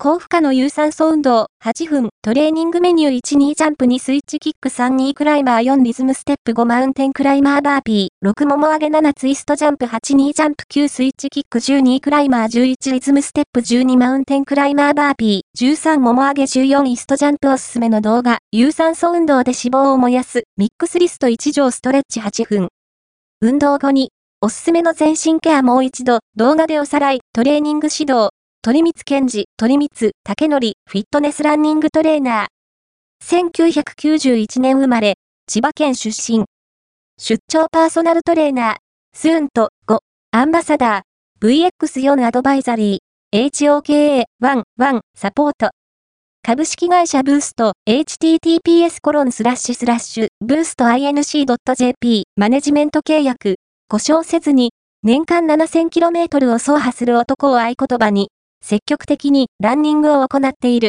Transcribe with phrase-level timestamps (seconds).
[0.00, 22.68] 高負荷の有酸素運動8分、トレーニングメニュー12ジャンプ2スイッチキック32クライマー4リズムステップ5マウンテンクライマーバーピー6もも上げ7ツイストジャンプ82ジャンプ9スイッチキック12クライマー11リズムステップ12マウンテンクライマーバーピー13もも上げ14ツイストジャンプおすすめの動画、有酸素運動で脂肪を燃やすミックスリスト1乗ストレッチ8分。
[23.40, 24.10] 運動後に、
[24.40, 28.30] おすすめの全身ケアもう一度、動画でおさらい、トレーニング指導、
[28.68, 33.48] 鳥光健治、鳥光、竹則、フィットネスランニングトレーナー。
[33.48, 35.14] 1991年生まれ、
[35.46, 36.44] 千葉県出身。
[37.18, 38.76] 出張パーソナルトレーナー、
[39.14, 40.00] スーンと5、
[40.32, 45.70] アンバサダー、VX4 アドバイザリー、HOKA11 サポート。
[46.42, 53.54] 株式会社ブースト、https コロンスラッシュスラッシュ、ブースト inc.jp、マネジメント契約、
[53.88, 58.28] 故障せずに、年間 7000km を走破する男を合言葉に、
[58.60, 60.86] 積極的にランニングを行っている。